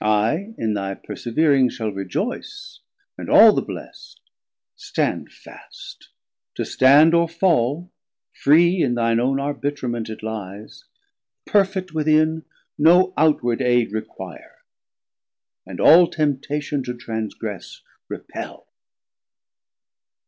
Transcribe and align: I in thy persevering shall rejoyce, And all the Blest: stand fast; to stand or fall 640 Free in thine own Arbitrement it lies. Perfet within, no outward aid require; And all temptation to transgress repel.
I 0.00 0.52
in 0.58 0.74
thy 0.74 0.94
persevering 0.94 1.68
shall 1.68 1.92
rejoyce, 1.92 2.80
And 3.16 3.30
all 3.30 3.52
the 3.52 3.62
Blest: 3.62 4.20
stand 4.74 5.30
fast; 5.32 6.08
to 6.56 6.64
stand 6.64 7.14
or 7.14 7.28
fall 7.28 7.92
640 8.32 8.32
Free 8.40 8.82
in 8.82 8.94
thine 8.96 9.20
own 9.20 9.36
Arbitrement 9.38 10.10
it 10.10 10.24
lies. 10.24 10.86
Perfet 11.46 11.94
within, 11.94 12.44
no 12.76 13.14
outward 13.16 13.62
aid 13.62 13.92
require; 13.92 14.56
And 15.64 15.78
all 15.78 16.08
temptation 16.08 16.82
to 16.82 16.94
transgress 16.96 17.80
repel. 18.08 18.66